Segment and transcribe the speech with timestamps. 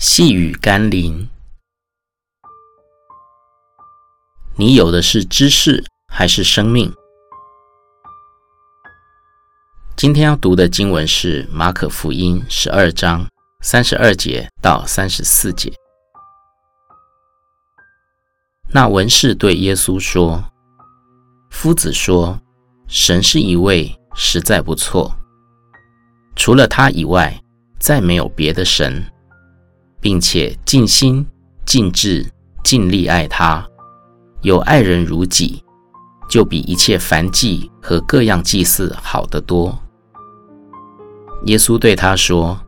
[0.00, 1.28] 细雨甘霖，
[4.54, 6.94] 你有的是知识还是生命？
[9.96, 13.26] 今天要读的经文是马可福音十二章
[13.60, 15.72] 三十二节到三十四节。
[18.72, 20.44] 那文士对耶稣说
[21.50, 22.40] ：“夫子说，
[22.86, 25.12] 神是一位，实在不错。
[26.36, 27.42] 除了他以外，
[27.80, 29.04] 再没有别的神。”
[30.00, 31.26] 并且尽心、
[31.66, 32.26] 尽智、
[32.62, 33.66] 尽力爱他，
[34.42, 35.62] 有爱人如己，
[36.28, 39.78] 就比一切燔祭和各样祭祀好得多。
[41.46, 42.58] 耶稣对他说：“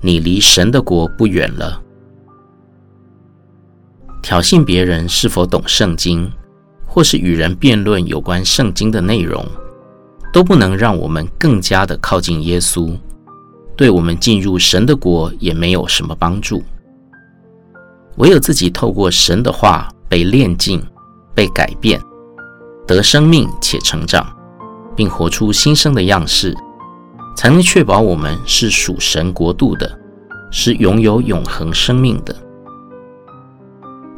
[0.00, 1.82] 你离神的国不远了。”
[4.22, 6.30] 挑衅别人是否懂圣经，
[6.86, 9.46] 或是与人辩论有关圣经的内容，
[10.32, 12.94] 都不能让我们更加的靠近耶稣。
[13.80, 16.62] 对我们进入神的国也没有什么帮助。
[18.18, 20.86] 唯有自己透过神的话被炼净、
[21.34, 21.98] 被改变，
[22.86, 24.30] 得生命且成长，
[24.94, 26.54] 并活出新生的样式，
[27.34, 29.98] 才能确保我们是属神国度的，
[30.50, 32.36] 是拥有永恒生命的。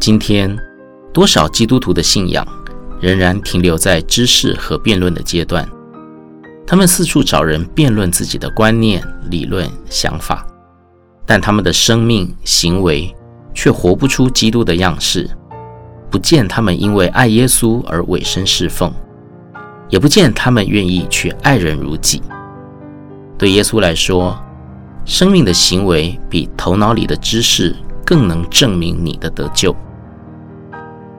[0.00, 0.58] 今天，
[1.14, 2.44] 多少基督徒的信仰
[3.00, 5.64] 仍然停留在知识和辩论的阶段。
[6.72, 10.46] 他们四处找人辩论自己的观念、理论、想法，
[11.26, 13.14] 但他们的生命、行为
[13.52, 15.28] 却活不出基督的样式。
[16.10, 18.90] 不见他们因为爱耶稣而委身侍奉，
[19.90, 22.22] 也不见他们愿意去爱人如己。
[23.36, 24.42] 对耶稣来说，
[25.04, 29.76] 生命的行为比头脑里的知识更能证明你的得救。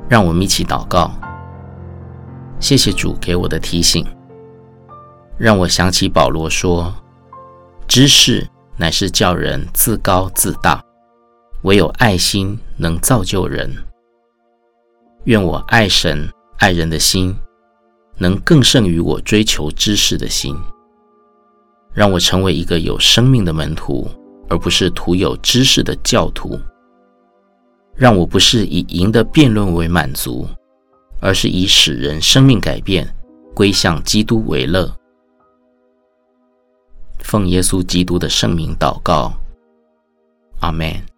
[0.10, 1.12] 让我们一起祷告，
[2.60, 4.04] 谢谢主给我的提醒。
[5.38, 6.94] 让我想起保罗说
[7.88, 10.82] ：“知识乃是叫人自高自大，
[11.64, 13.70] 唯有爱心能造就人。”
[15.26, 17.36] 愿我爱神爱人的心，
[18.18, 20.56] 能更胜于我追求知识的心。
[21.94, 24.08] 让我成为一个有生命的门徒，
[24.50, 26.60] 而不是徒有知识的教徒。
[27.96, 30.48] 让我不是以赢的辩论为满足，
[31.22, 33.08] 而是以使人生命改变
[33.54, 34.92] 归向基督为乐。
[37.34, 39.34] 奉耶稣基督的圣名祷告，
[40.60, 41.13] 阿门。